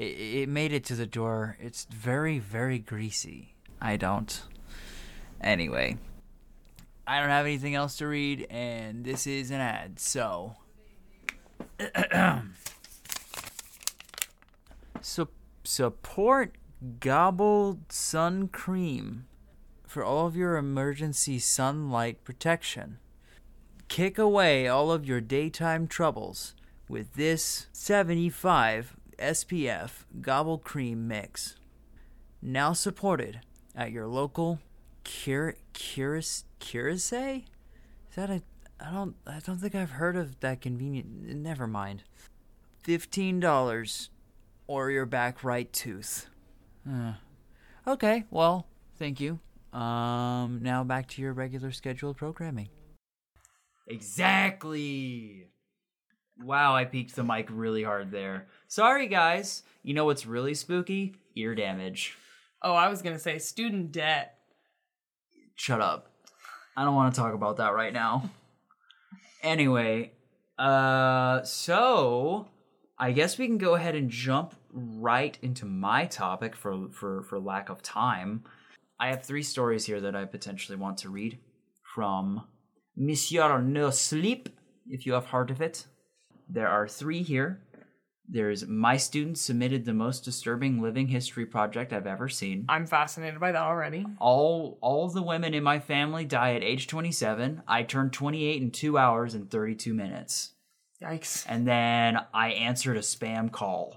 [0.00, 1.58] It, it made it to the door.
[1.60, 3.54] It's very, very greasy.
[3.82, 4.42] I don't.
[5.42, 5.98] Anyway,
[7.06, 10.56] I don't have anything else to read, and this is an ad, so.
[15.02, 15.28] Su-
[15.64, 16.56] support
[17.00, 19.26] Gobbled Sun Cream
[19.86, 23.00] for all of your emergency sunlight protection.
[23.88, 26.54] Kick away all of your daytime troubles
[26.88, 31.56] with this 75 SPF Gobble Cream Mix.
[32.42, 33.40] Now supported
[33.74, 34.60] at your local
[35.04, 37.44] Cur Curis Curisay?
[38.08, 38.42] Is that a
[38.80, 42.02] I don't I don't think I've heard of that convenient never mind.
[42.82, 44.10] Fifteen dollars
[44.66, 46.28] or your back right tooth.
[46.88, 47.14] Uh,
[47.86, 49.38] okay, well, thank you.
[49.72, 52.68] Um now back to your regular scheduled programming.
[53.86, 55.46] Exactly.
[56.42, 58.46] Wow, I peaked the mic really hard there.
[58.68, 59.62] Sorry guys.
[59.82, 61.14] You know what's really spooky?
[61.36, 62.16] Ear damage.
[62.62, 64.38] Oh, I was gonna say student debt.
[65.54, 66.12] Shut up.
[66.76, 68.30] I don't want to talk about that right now.
[69.42, 70.12] Anyway,
[70.58, 72.48] uh so
[72.98, 77.38] I guess we can go ahead and jump right into my topic for for for
[77.38, 78.44] lack of time.
[78.98, 81.38] I have three stories here that I potentially want to read
[81.94, 82.46] from
[82.96, 84.50] Monsieur No Sleep,
[84.86, 85.86] if you have heard of it.
[86.52, 87.60] There are three here.
[88.28, 93.40] There's my student submitted the most disturbing living history project I've ever seen I'm fascinated
[93.40, 94.06] by that already.
[94.18, 98.70] all all the women in my family die at age 27 i turned 28 in
[98.70, 100.52] 2 hours and 32 minutes
[101.02, 101.44] Yikes.
[101.48, 103.96] and then i answered a spam call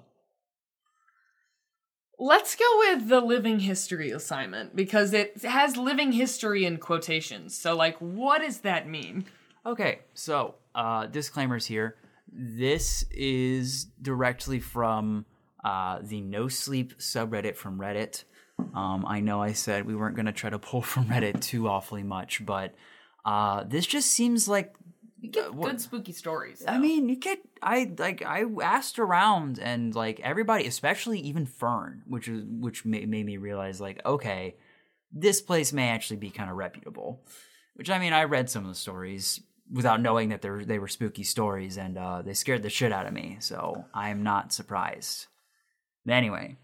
[2.19, 7.53] Let's go with the living history assignment because it has living history in quotations.
[7.57, 9.25] So, like, what does that mean?
[9.65, 11.95] okay so uh disclaimers here
[12.35, 15.25] this is directly from
[15.63, 18.23] uh the no sleep subreddit from reddit
[18.73, 21.67] um i know i said we weren't going to try to pull from reddit too
[21.67, 22.73] awfully much but
[23.25, 24.73] uh this just seems like
[25.21, 26.63] You get Uh, what- good spooky stories.
[26.67, 32.03] I mean, you get I like I asked around and like everybody, especially even Fern,
[32.07, 34.57] which is which made, made me realize like okay,
[35.13, 37.21] this place may actually be kind of reputable.
[37.75, 39.39] Which I mean, I read some of the stories
[39.71, 43.07] without knowing that they they were spooky stories, and uh, they scared the shit out
[43.07, 43.37] of me.
[43.39, 45.27] So I am not surprised.
[46.05, 46.57] But anyway,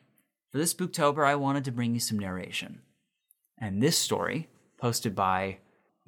[0.52, 2.82] for this Spooktober, I wanted to bring you some narration,
[3.58, 5.58] and this story posted by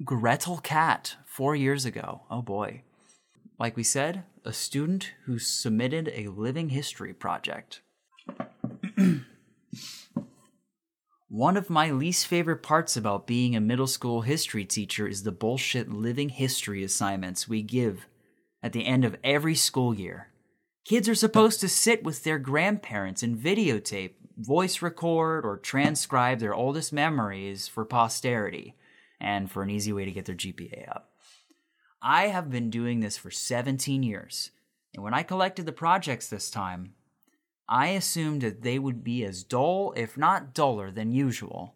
[0.04, 2.22] Gretel Cat four years ago.
[2.30, 2.82] Oh boy.
[3.58, 7.82] Like we said, a student who submitted a living history project.
[11.32, 15.32] One of my least favorite parts about being a middle school history teacher is the
[15.32, 18.06] bullshit living history assignments we give
[18.62, 20.28] at the end of every school year.
[20.84, 26.52] Kids are supposed to sit with their grandparents and videotape, voice record, or transcribe their
[26.52, 28.74] oldest memories for posterity
[29.18, 31.12] and for an easy way to get their GPA up.
[32.02, 34.50] I have been doing this for 17 years,
[34.92, 36.92] and when I collected the projects this time,
[37.72, 41.74] I assumed that they would be as dull, if not duller, than usual.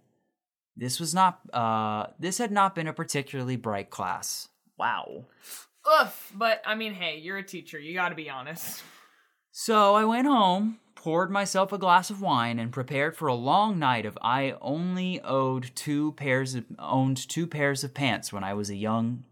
[0.76, 4.50] This was not, uh, this had not been a particularly bright class.
[4.78, 5.24] Wow.
[5.90, 6.30] Oof.
[6.34, 7.78] But I mean, hey, you're a teacher.
[7.78, 8.82] You got to be honest.
[9.52, 13.78] So I went home, poured myself a glass of wine, and prepared for a long
[13.78, 18.52] night of I only owed two pairs of, owned two pairs of pants when I
[18.52, 19.24] was a young.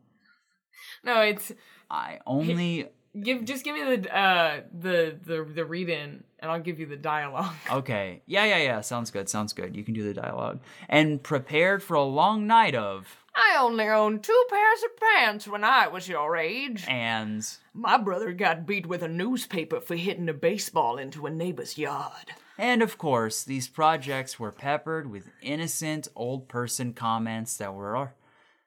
[1.05, 1.53] No, it's
[1.91, 2.89] I only
[3.21, 6.87] give just give me the uh the the the read in and I'll give you
[6.87, 7.55] the dialogue.
[7.71, 8.23] Okay.
[8.27, 8.81] Yeah, yeah, yeah.
[8.83, 9.29] Sounds good.
[9.29, 9.75] Sounds good.
[9.75, 10.61] You can do the dialogue.
[10.89, 13.19] And prepared for a long night of.
[13.35, 16.85] I only owned two pairs of pants when I was your age.
[16.87, 17.47] And.
[17.73, 22.33] My brother got beat with a newspaper for hitting a baseball into a neighbor's yard.
[22.57, 28.13] And of course, these projects were peppered with innocent old person comments that were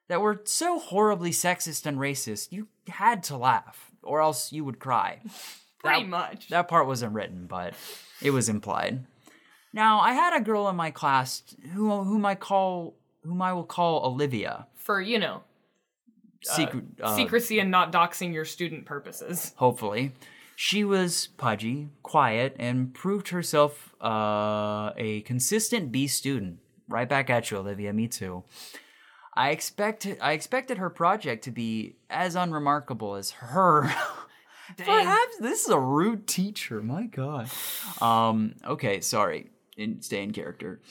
[0.07, 4.79] that were so horribly sexist and racist, you had to laugh, or else you would
[4.79, 5.19] cry.
[5.79, 6.49] Pretty that, much.
[6.49, 7.73] That part wasn't written, but
[8.21, 9.05] it was implied.
[9.73, 11.43] Now, I had a girl in my class
[11.73, 14.67] who whom I call whom I will call Olivia.
[14.75, 15.43] For, you know,
[16.41, 19.53] Secret, uh, secrecy and not doxing your student purposes.
[19.57, 20.13] hopefully.
[20.55, 26.59] She was pudgy, quiet, and proved herself uh, a consistent B student.
[26.89, 27.93] Right back at you, Olivia.
[27.93, 28.43] Me too.
[29.37, 33.83] I expected I expected her project to be as unremarkable as her.
[34.77, 36.81] Perhaps this is a rude teacher.
[36.81, 37.49] My God.
[38.01, 38.55] Um.
[38.65, 38.99] Okay.
[38.99, 39.51] Sorry.
[39.77, 40.81] In, stay in character.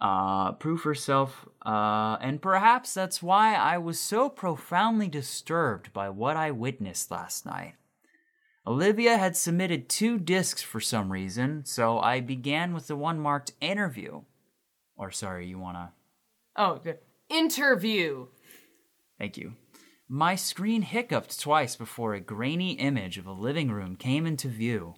[0.00, 1.48] Uh, prove herself.
[1.66, 7.44] Uh, and perhaps that's why I was so profoundly disturbed by what I witnessed last
[7.44, 7.74] night.
[8.66, 13.52] Olivia had submitted two discs for some reason, so I began with the one marked
[13.60, 14.22] interview.
[14.96, 15.92] Or, sorry, you wanna.
[16.56, 16.98] Oh, good.
[17.30, 18.26] Interview.
[19.16, 19.54] Thank you.
[20.08, 24.94] My screen hiccuped twice before a grainy image of a living room came into view.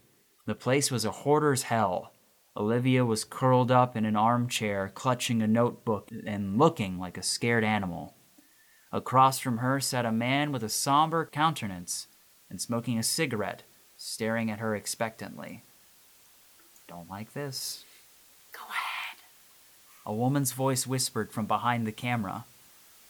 [0.46, 2.12] The place was a hoarder's hell.
[2.56, 7.64] Olivia was curled up in an armchair, clutching a notebook and looking like a scared
[7.64, 8.14] animal.
[8.90, 12.06] Across from her sat a man with a somber countenance
[12.48, 13.64] and smoking a cigarette,
[13.98, 15.64] staring at her expectantly.
[16.88, 17.84] Don't like this.
[20.04, 20.18] Go ahead.
[20.18, 22.44] A woman's voice whispered from behind the camera.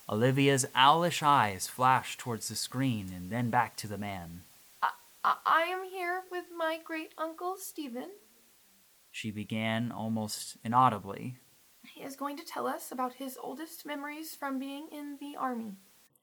[0.08, 4.42] Olivia's owlish eyes flashed towards the screen and then back to the man.
[4.82, 4.90] I,
[5.46, 8.10] I am here with my great uncle Stephen.
[9.10, 11.36] She began almost inaudibly.
[11.94, 15.76] He is going to tell us about his oldest memories from being in the army.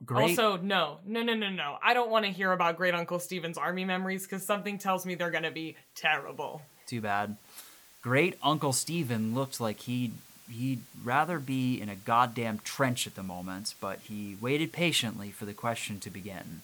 [0.06, 0.38] Great.
[0.40, 1.78] Also, no, no, no, no, no.
[1.84, 5.16] I don't want to hear about Great Uncle Stephen's army memories because something tells me
[5.16, 6.62] they're going to be terrible.
[6.88, 7.36] Too bad.
[8.02, 10.14] Great Uncle Stephen looked like he'd
[10.52, 15.46] he'd rather be in a goddamn trench at the moment, but he waited patiently for
[15.46, 16.62] the question to begin.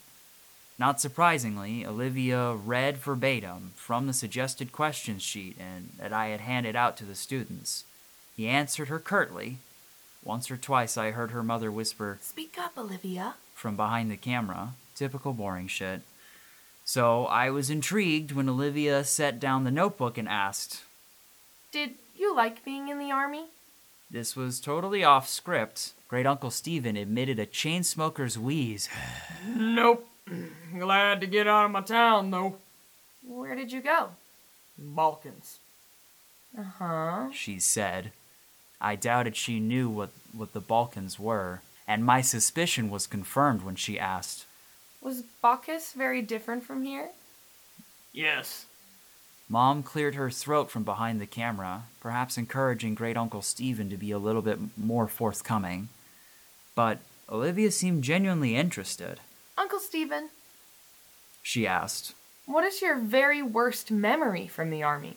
[0.78, 6.76] Not surprisingly, Olivia read verbatim from the suggested question sheet and that I had handed
[6.76, 7.84] out to the students.
[8.36, 9.58] He answered her curtly.
[10.22, 13.34] Once or twice I heard her mother whisper Speak up, Olivia.
[13.54, 14.70] from behind the camera.
[14.94, 16.02] Typical boring shit.
[16.84, 20.82] So I was intrigued when Olivia set down the notebook and asked,
[21.72, 23.46] Did you like being in the army?
[24.10, 25.92] This was totally off script.
[26.08, 28.88] Great Uncle Stephen emitted a chain smoker's wheeze.
[29.56, 30.08] Nope.
[30.76, 32.56] Glad to get out of my town, though.
[33.26, 34.10] Where did you go?
[34.76, 35.58] Balkans.
[36.58, 37.28] Uh huh.
[37.32, 38.12] she said.
[38.80, 43.76] I doubted she knew what, what the Balkans were, and my suspicion was confirmed when
[43.76, 44.46] she asked,
[45.00, 47.10] Was Bacchus very different from here?
[48.12, 48.66] Yes.
[49.48, 54.10] Mom cleared her throat from behind the camera, perhaps encouraging Great Uncle Stephen to be
[54.10, 55.88] a little bit more forthcoming.
[56.74, 56.98] But
[57.30, 59.20] Olivia seemed genuinely interested.
[59.56, 60.30] Uncle Stephen,
[61.42, 62.14] She asked,
[62.46, 65.16] what is your very worst memory from the army?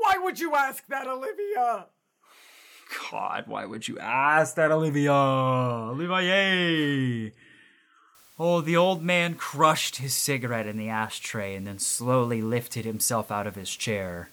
[0.00, 1.86] Why would you ask that, Olivia?
[3.10, 5.12] God, why would you ask that, Olivia?
[5.12, 7.32] Olivia, yay!
[8.44, 13.30] Oh, the old man crushed his cigarette in the ashtray and then slowly lifted himself
[13.30, 14.30] out of his chair.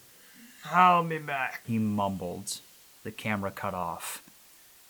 [0.65, 1.61] I'll be back.
[1.67, 2.57] He mumbled.
[3.03, 4.23] The camera cut off.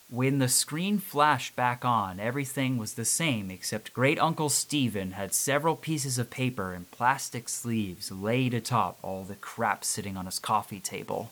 [0.08, 5.34] When the screen flashed back on, everything was the same except Great Uncle Stephen had
[5.34, 10.38] several pieces of paper in plastic sleeves laid atop all the crap sitting on his
[10.38, 11.30] coffee table.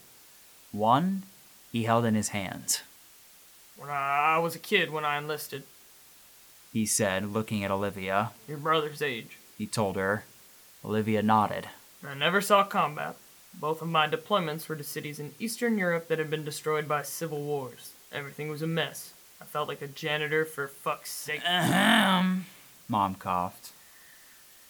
[0.72, 1.22] One
[1.72, 2.83] he held in his hand.
[3.79, 5.62] When I was a kid when I enlisted,
[6.78, 8.30] He said, looking at Olivia.
[8.46, 9.36] your brother's age.
[9.56, 10.22] He told her.
[10.84, 11.66] Olivia nodded.
[12.06, 13.16] I never saw combat.
[13.52, 17.02] Both of my deployments were to cities in Eastern Europe that had been destroyed by
[17.02, 17.94] civil wars.
[18.12, 19.12] Everything was a mess.
[19.42, 21.42] I felt like a janitor for fuck's sake.
[21.44, 22.46] Ahem.
[22.86, 23.72] Mom coughed.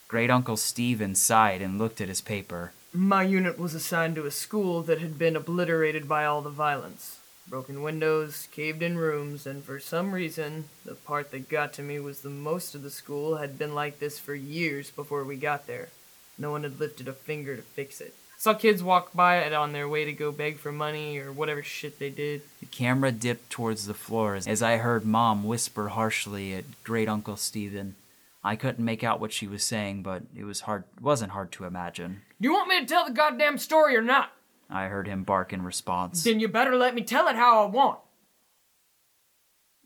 [0.09, 2.73] Great Uncle Stephen sighed and looked at his paper.
[2.95, 7.18] My unit was assigned to a school that had been obliterated by all the violence.
[7.49, 11.99] Broken windows, caved in rooms, and for some reason, the part that got to me
[11.99, 15.67] was the most of the school had been like this for years before we got
[15.67, 15.89] there.
[16.37, 18.15] No one had lifted a finger to fix it.
[18.37, 21.63] Saw kids walk by it on their way to go beg for money or whatever
[21.63, 22.43] shit they did.
[22.61, 27.09] The camera dipped towards the floor as- as I heard Mom whisper harshly at Great
[27.09, 27.97] Uncle Stephen.
[28.45, 31.65] I couldn't make out what she was saying, but it was hard wasn't hard to
[31.65, 32.21] imagine.
[32.41, 34.31] Do you want me to tell the goddamn story or not?
[34.71, 36.25] I heard him bark in response.
[36.25, 38.01] Then you better let me tell it how I want.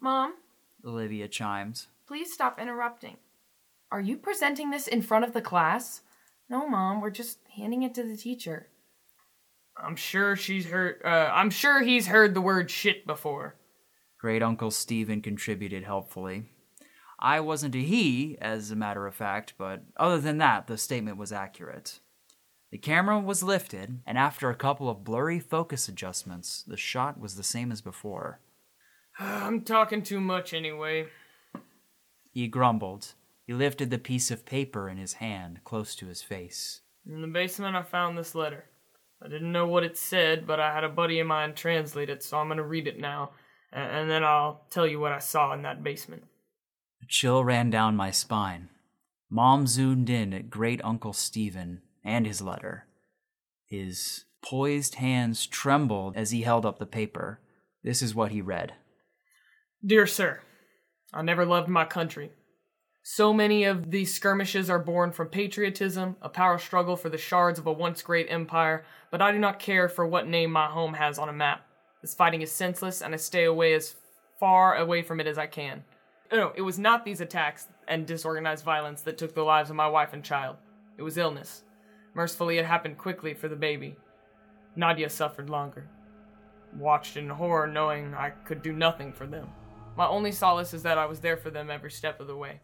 [0.01, 0.35] Mom,
[0.85, 1.89] Olivia chimes.
[2.07, 3.17] please stop interrupting.
[3.93, 6.01] Are you presenting this in front of the class?
[6.49, 8.69] No, Mom, we're just handing it to the teacher.
[9.77, 11.01] I'm sure she's heard.
[11.05, 13.55] Uh, I'm sure he's heard the word shit before.
[14.19, 16.45] Great Uncle Stephen contributed helpfully.
[17.19, 21.17] I wasn't a he, as a matter of fact, but other than that, the statement
[21.19, 22.01] was accurate.
[22.73, 27.37] The camera was lifted, and after a couple of blurry focus adjustments, the shot was
[27.37, 28.41] the same as before.
[29.19, 31.09] I'm talking too much anyway.
[32.31, 33.13] He grumbled.
[33.47, 36.81] He lifted the piece of paper in his hand close to his face.
[37.07, 38.65] In the basement, I found this letter.
[39.23, 42.23] I didn't know what it said, but I had a buddy of mine translate it,
[42.23, 43.33] so I'm gonna read it now,
[43.71, 46.25] and then I'll tell you what I saw in that basement.
[47.03, 48.71] A chill ran down my spine.
[49.29, 52.87] Mom zoomed in at Great Uncle Stephen and his letter.
[53.67, 57.41] His poised hands trembled as he held up the paper.
[57.83, 58.75] This is what he read.
[59.85, 60.41] Dear sir,
[61.13, 62.33] I never loved my country.
[63.05, 67.59] So many of these skirmishes are born from patriotism, a power struggle for the shards
[67.59, 70.95] of a once great empire, but I do not care for what name my home
[70.95, 71.67] has on a map.
[72.01, 73.97] This fighting is senseless, and I stay away as
[74.39, 75.83] far away from it as I can.
[76.31, 79.77] Oh, no, it was not these attacks and disorganized violence that took the lives of
[79.77, 80.57] my wife and child.
[80.97, 81.65] It was illness.
[82.15, 83.97] Mercifully, it happened quickly for the baby.
[84.77, 85.89] Nadia suffered longer.
[86.77, 89.49] Watched in horror, knowing I could do nothing for them.
[89.97, 92.61] My only solace is that I was there for them every step of the way.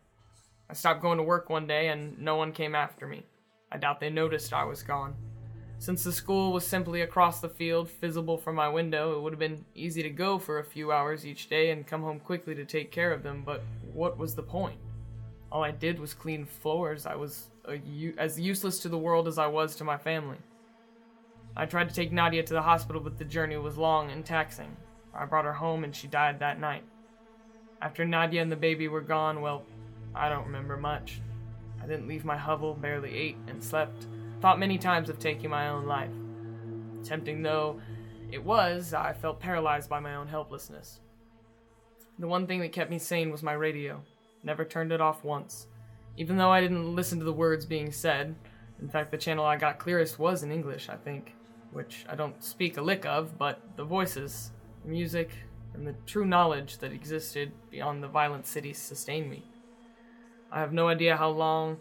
[0.71, 3.25] I stopped going to work one day and no one came after me.
[3.71, 5.15] I doubt they noticed I was gone.
[5.79, 9.39] Since the school was simply across the field, visible from my window, it would have
[9.39, 12.65] been easy to go for a few hours each day and come home quickly to
[12.65, 14.79] take care of them, but what was the point?
[15.51, 17.07] All I did was clean floors.
[17.07, 17.49] I was
[18.19, 20.39] as useless to the world as I was to my family.
[21.57, 24.77] I tried to take Nadia to the hospital, but the journey was long and taxing.
[25.15, 26.85] I brought her home and she died that night.
[27.81, 29.65] After Nadia and the baby were gone, well,
[30.15, 31.21] I don't remember much.
[31.83, 34.07] I didn't leave my hovel, barely ate and slept.
[34.41, 36.11] Thought many times of taking my own life.
[37.05, 37.81] Tempting though
[38.31, 41.01] it was, I felt paralyzed by my own helplessness.
[42.19, 44.03] The one thing that kept me sane was my radio.
[44.43, 45.67] Never turned it off once.
[46.17, 48.35] Even though I didn't listen to the words being said,
[48.81, 51.35] in fact, the channel I got clearest was in English, I think,
[51.73, 54.53] which I don't speak a lick of, but the voices,
[54.85, 55.31] the music,
[55.75, 59.45] and the true knowledge that existed beyond the violent city sustained me.
[60.51, 61.79] I have no idea how long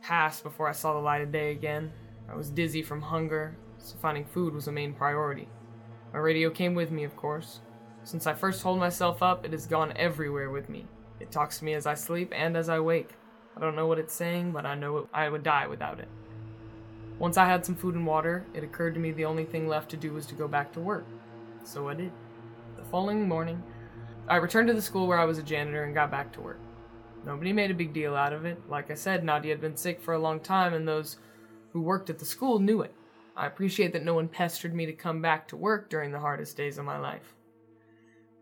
[0.00, 1.92] passed before I saw the light of day again.
[2.28, 5.48] I was dizzy from hunger, so finding food was a main priority.
[6.12, 7.60] My radio came with me, of course.
[8.04, 10.86] Since I first told myself up, it has gone everywhere with me.
[11.22, 13.10] It talks to me as I sleep and as I wake.
[13.56, 16.08] I don't know what it's saying, but I know it, I would die without it.
[17.20, 19.90] Once I had some food and water, it occurred to me the only thing left
[19.90, 21.06] to do was to go back to work.
[21.62, 22.10] So I did.
[22.76, 23.62] The following morning,
[24.28, 26.58] I returned to the school where I was a janitor and got back to work.
[27.24, 28.60] Nobody made a big deal out of it.
[28.68, 31.18] Like I said, Nadia had been sick for a long time, and those
[31.72, 32.94] who worked at the school knew it.
[33.36, 36.56] I appreciate that no one pestered me to come back to work during the hardest
[36.56, 37.34] days of my life.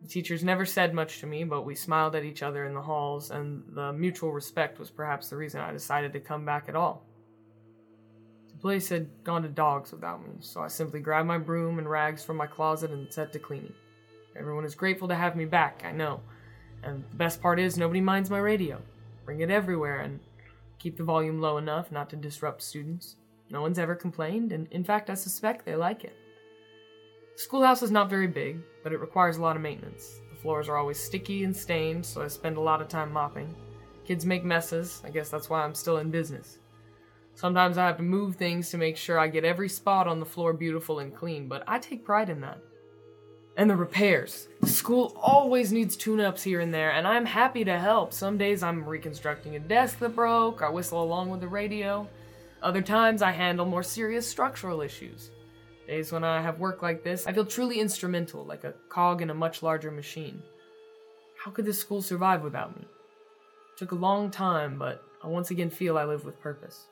[0.03, 2.81] The teachers never said much to me, but we smiled at each other in the
[2.81, 6.77] halls, and the mutual respect was perhaps the reason I decided to come back at
[6.77, 7.05] all.
[8.51, 11.89] The place had gone to dogs without me, so I simply grabbed my broom and
[11.89, 13.75] rags from my closet and set to cleaning.
[14.37, 16.21] Everyone is grateful to have me back, I know.
[16.83, 18.81] And the best part is, nobody minds my radio.
[19.27, 20.21] Bring it everywhere and
[20.79, 23.17] keep the volume low enough not to disrupt students.
[23.51, 26.17] No one's ever complained, and in fact, I suspect they like it.
[27.37, 30.21] Schoolhouse is not very big, but it requires a lot of maintenance.
[30.31, 33.55] The floors are always sticky and stained, so I spend a lot of time mopping.
[34.05, 36.59] Kids make messes, I guess that's why I'm still in business.
[37.35, 40.27] Sometimes I have to move things to make sure I get every spot on the
[40.27, 42.59] floor beautiful and clean, but I take pride in that.
[43.57, 44.49] And the repairs.
[44.61, 48.13] The school always needs tune ups here and there, and I'm happy to help.
[48.13, 52.09] Some days I'm reconstructing a desk that broke, I whistle along with the radio.
[52.63, 55.31] Other times I handle more serious structural issues.
[55.91, 59.31] Days when I have work like this, I feel truly instrumental, like a cog in
[59.31, 60.41] a much larger machine.
[61.45, 62.83] How could this school survive without me?
[62.83, 66.87] It took a long time, but I once again feel I live with purpose.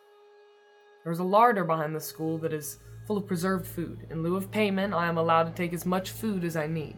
[1.05, 4.05] There's a larder behind the school that is full of preserved food.
[4.11, 6.96] In lieu of payment, I am allowed to take as much food as I need.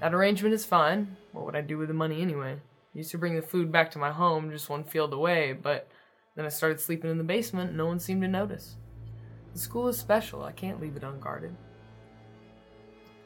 [0.00, 1.16] That arrangement is fine.
[1.30, 2.54] What would I do with the money anyway?
[2.92, 5.86] I used to bring the food back to my home just one field away, but
[6.34, 8.74] then I started sleeping in the basement and no one seemed to notice.
[9.52, 10.42] The school is special.
[10.42, 11.54] I can't leave it unguarded.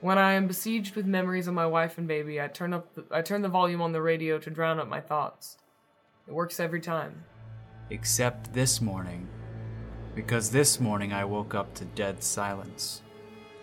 [0.01, 3.05] When I am besieged with memories of my wife and baby, I turn up the,
[3.11, 5.57] I turn the volume on the radio to drown out my thoughts.
[6.27, 7.25] It works every time.
[7.91, 9.29] Except this morning.
[10.15, 13.03] Because this morning I woke up to dead silence.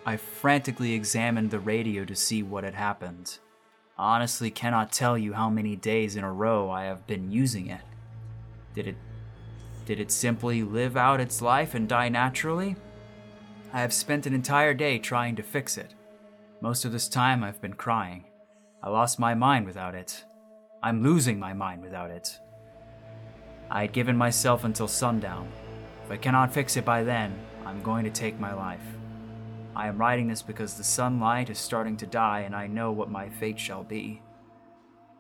[0.06, 3.38] I frantically examined the radio to see what had happened.
[3.98, 7.68] I honestly cannot tell you how many days in a row I have been using
[7.68, 7.82] it.
[8.74, 8.96] Did it
[9.86, 12.76] did it simply live out its life and die naturally?
[13.74, 15.96] I have spent an entire day trying to fix it.
[16.62, 18.26] Most of this time I've been crying.
[18.84, 20.26] I lost my mind without it.
[20.84, 22.40] I'm losing my mind without it.
[23.70, 25.48] I had given myself until sundown.
[26.04, 27.34] If I cannot fix it by then,
[27.66, 28.84] I'm going to take my life.
[29.76, 33.10] I am writing this because the sunlight is starting to die and I know what
[33.10, 34.22] my fate shall be.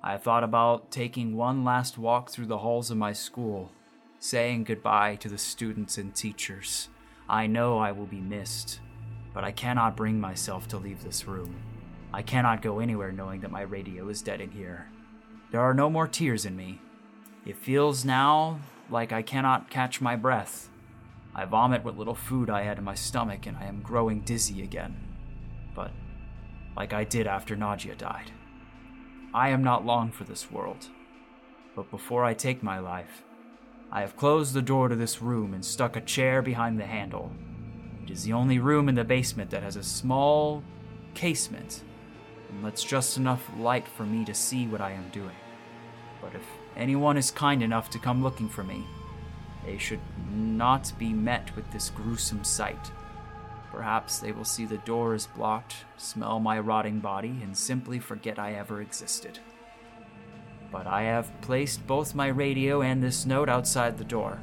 [0.03, 3.72] I thought about taking one last walk through the halls of my school,
[4.24, 6.89] saying goodbye to the students and teachers.
[7.28, 8.80] I know I will be missed,
[9.34, 11.55] but I cannot bring myself to leave this room.
[12.13, 14.91] I cannot go anywhere knowing that my radio is dead in here.
[15.51, 16.80] There are no more tears in me.
[17.47, 18.59] It feels now
[18.91, 20.69] like I cannot catch my breath.
[21.34, 24.61] I vomit what little food I had in my stomach and I am growing dizzy
[24.61, 24.97] again.
[25.74, 25.89] But
[26.78, 28.32] like I did after Nadia died.
[29.34, 30.89] I am not long for this world.
[31.76, 33.24] But before I take my life,
[33.93, 37.33] I have closed the door to this room and stuck a chair behind the handle.
[38.03, 40.63] It is the only room in the basement that has a small
[41.13, 41.83] casement
[42.49, 45.35] and lets just enough light for me to see what I am doing.
[46.21, 46.43] But if
[46.77, 48.85] anyone is kind enough to come looking for me,
[49.65, 49.99] they should
[50.31, 52.91] not be met with this gruesome sight.
[53.71, 58.39] Perhaps they will see the door is blocked, smell my rotting body, and simply forget
[58.39, 59.39] I ever existed.
[60.72, 64.39] But I have placed both my radio and this note outside the door.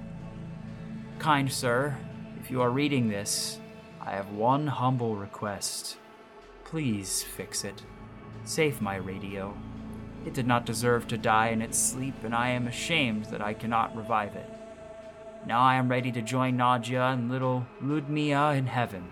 [1.19, 1.97] Kind sir,
[2.41, 3.59] if you are reading this,
[4.01, 5.97] I have one humble request.
[6.65, 7.83] Please fix it.
[8.45, 9.57] Save my radio.
[10.27, 13.55] It did not deserve to die in its sleep, and I am ashamed that I
[13.55, 14.51] cannot revive it.
[15.47, 19.11] Now I am ready to join Nadia and little Ludmilla in heaven.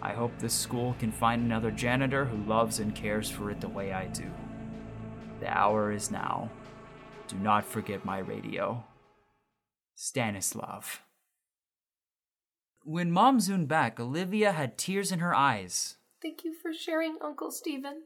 [0.00, 3.68] I hope this school can find another janitor who loves and cares for it the
[3.68, 4.24] way I do.
[5.42, 6.50] The hour is now.
[7.26, 8.84] Do not forget my radio.
[9.96, 11.02] Stanislav.
[12.84, 15.96] When Mom zoomed back, Olivia had tears in her eyes.
[16.22, 18.02] Thank you for sharing, Uncle Stephen.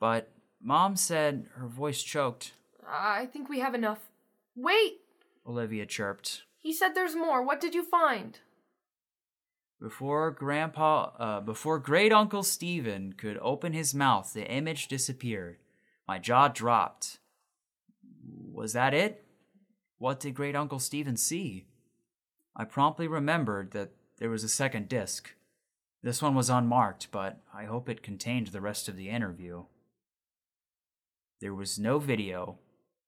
[0.00, 2.52] But Mom said, her voice choked.
[2.88, 4.08] I think we have enough.
[4.56, 5.00] Wait!
[5.46, 6.44] Olivia chirped.
[6.56, 7.44] He said there's more.
[7.44, 8.38] What did you find?
[9.82, 15.58] Before Grandpa, uh, before Great Uncle Stephen could open his mouth, the image disappeared.
[16.06, 17.18] My jaw dropped.
[18.52, 19.24] Was that it?
[19.98, 21.66] What did Great Uncle Stephen see?
[22.56, 25.30] I promptly remembered that there was a second disc.
[26.02, 29.64] This one was unmarked, but I hope it contained the rest of the interview.
[31.40, 32.58] There was no video,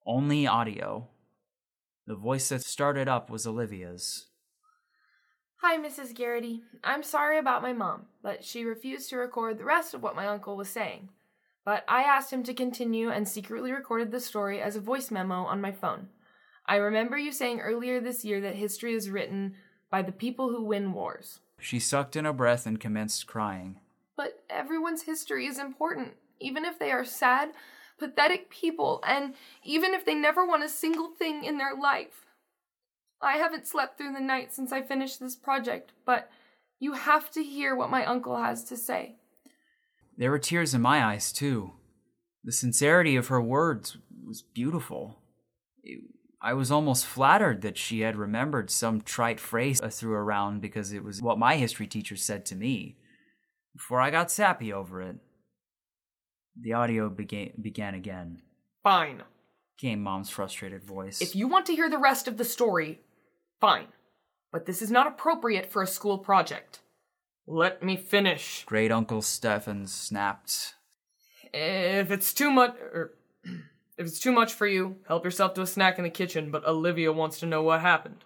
[0.07, 1.09] only audio.
[2.07, 4.27] The voice that started up was Olivia's.
[5.61, 6.15] Hi, Mrs.
[6.15, 6.63] Garrity.
[6.83, 10.27] I'm sorry about my mom, but she refused to record the rest of what my
[10.27, 11.11] uncle was saying.
[11.67, 15.43] But I asked him to continue and secretly recorded the story as a voice memo
[15.43, 16.09] on my phone.
[16.65, 19.57] I remember you saying earlier this year that history is written
[19.91, 21.41] by the people who win wars.
[21.59, 23.81] She sucked in a breath and commenced crying.
[24.17, 27.51] But everyone's history is important, even if they are sad,
[27.99, 32.27] pathetic people, and even if they never won a single thing in their life.
[33.21, 36.31] I haven't slept through the night since I finished this project, but
[36.79, 39.17] you have to hear what my uncle has to say.
[40.17, 41.73] There were tears in my eyes, too.
[42.45, 45.19] The sincerity of her words was beautiful.
[45.83, 46.05] It-
[46.41, 50.93] I was almost flattered that she had remembered some trite phrase I threw around because
[50.93, 52.99] it was what my history teacher said to me.
[53.75, 55.17] Before I got sappy over it,
[56.61, 58.43] the audio began, began again.
[58.83, 59.23] Fine.
[59.79, 61.21] Came Mom's frustrated voice.
[61.21, 63.01] If you want to hear the rest of the story,
[63.61, 63.89] fine.
[64.53, 66.81] But this is not appropriate for a school project.
[67.47, 68.65] Let me finish.
[68.67, 70.75] Great Uncle Stefan snapped.
[71.55, 73.15] If it's too much, or er,
[73.99, 76.51] if it's too much for you, help yourself to a snack in the kitchen.
[76.51, 78.25] But Olivia wants to know what happened.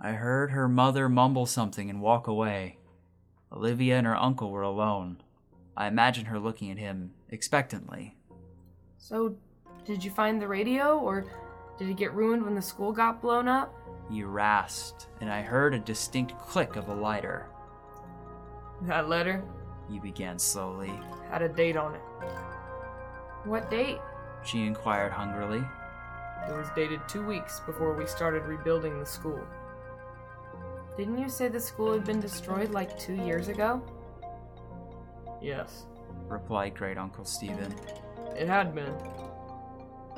[0.00, 2.78] I heard her mother mumble something and walk away.
[3.52, 5.20] Olivia and her uncle were alone.
[5.76, 8.16] I imagined her looking at him expectantly.
[8.96, 9.36] So,
[9.84, 11.24] did you find the radio, or
[11.78, 13.74] did it get ruined when the school got blown up?
[14.10, 17.46] He rasped, and I heard a distinct click of a lighter.
[18.82, 19.42] That letter
[19.88, 20.92] You began slowly.
[21.30, 22.00] had a date on it.
[23.44, 23.98] What date?
[24.44, 25.62] She inquired hungrily.
[26.48, 29.40] It was dated two weeks before we started rebuilding the school.
[30.96, 33.82] Didn't you say the school had been destroyed like two years ago?
[35.42, 35.84] Yes,
[36.28, 37.74] replied Great Uncle Stephen.
[38.36, 38.94] it had been.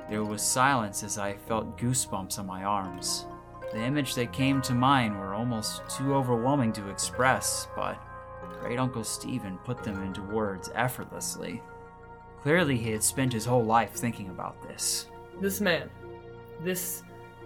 [0.08, 3.26] There was silence as I felt goosebumps on my arms.
[3.72, 8.00] The image that came to mind were almost too overwhelming to express, but
[8.60, 11.62] Great Uncle Stephen put them into words effortlessly.
[12.42, 15.06] Clearly, he had spent his whole life thinking about this.
[15.40, 15.88] This man,
[16.62, 17.02] this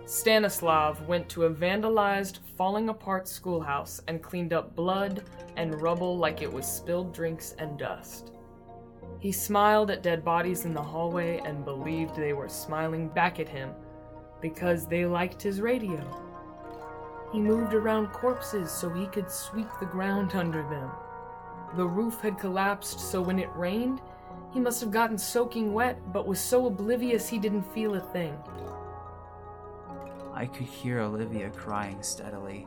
[0.07, 5.23] Stanislav, went to a vandalized, falling apart schoolhouse and cleaned up blood
[5.57, 8.33] and rubble like it was spilled drinks and dust.
[9.21, 13.49] He smiled at dead bodies in the hallway and believed they were smiling back at
[13.49, 13.71] him
[14.45, 16.03] because they liked his radio.
[17.33, 20.91] He moved around corpses so he could sweep the ground under them.
[21.79, 24.03] The roof had collapsed, so when it rained,
[24.53, 28.37] he must have gotten soaking wet, but was so oblivious he didn't feel a thing.
[30.35, 32.67] I could hear Olivia crying steadily.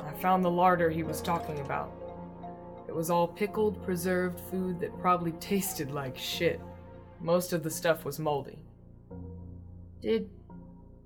[0.00, 1.92] I found the larder he was talking about.
[2.86, 6.60] It was all pickled, preserved food that probably tasted like shit.
[7.20, 8.60] Most of the stuff was moldy.
[10.00, 10.30] Did.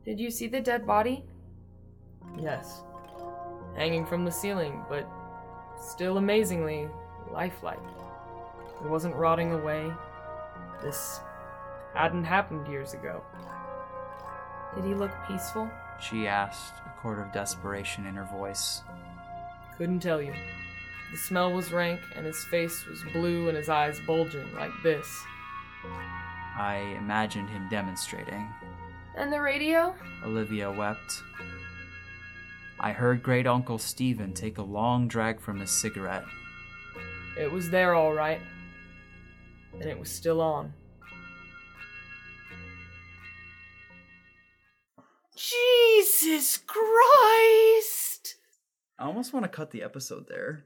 [0.04, 1.24] Did you see the dead body?
[2.38, 2.82] Yes.
[3.76, 5.08] Hanging from the ceiling, but
[5.80, 6.88] still amazingly
[7.30, 7.78] lifelike.
[8.84, 9.92] It wasn't rotting away.
[10.82, 11.20] This
[11.94, 13.22] hadn't happened years ago.
[14.74, 15.70] Did he look peaceful?
[16.00, 18.82] She asked, a chord of desperation in her voice.
[19.78, 20.34] Couldn't tell you.
[21.12, 25.06] The smell was rank, and his face was blue and his eyes bulging like this.
[26.56, 28.48] I imagined him demonstrating.
[29.16, 29.94] And the radio?
[30.24, 31.22] Olivia wept.
[32.80, 36.24] I heard Great Uncle Stephen take a long drag from his cigarette.
[37.38, 38.40] It was there all right.
[39.74, 40.72] And it was still on.
[45.36, 48.36] Jesus Christ!
[48.98, 50.64] I almost want to cut the episode there.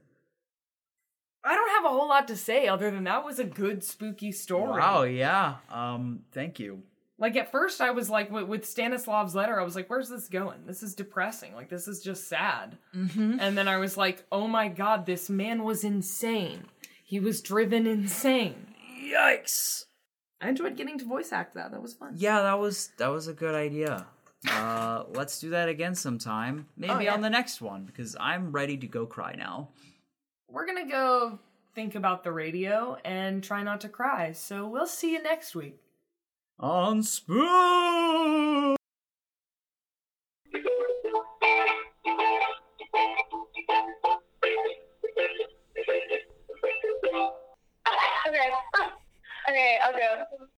[1.43, 4.31] I don't have a whole lot to say other than that was a good spooky
[4.31, 4.81] story.
[4.81, 5.55] Wow, yeah.
[5.71, 6.83] Um, thank you.
[7.19, 10.27] Like at first I was like with, with Stanislav's letter, I was like, where's this
[10.27, 10.65] going?
[10.65, 11.55] This is depressing.
[11.55, 12.77] Like this is just sad.
[12.95, 13.37] Mm-hmm.
[13.39, 16.65] And then I was like, oh my god, this man was insane.
[17.03, 18.67] He was driven insane.
[19.03, 19.85] Yikes.
[20.41, 21.71] I enjoyed getting to voice act that.
[21.71, 22.13] That was fun.
[22.15, 24.05] Yeah, that was that was a good idea.
[24.47, 26.67] Uh, let's do that again sometime.
[26.77, 27.13] Maybe Oh, yeah.
[27.15, 29.69] on the next one because I'm ready to go cry now.
[30.49, 31.39] We're gonna go
[31.73, 34.33] think about the radio and try not to cry.
[34.33, 35.79] So we'll see you next week.
[36.59, 37.03] On